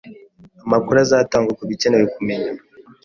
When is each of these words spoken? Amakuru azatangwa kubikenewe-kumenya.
Amakuru 0.65 0.97
azatangwa 0.99 1.51
kubikenewe-kumenya. 1.59 2.51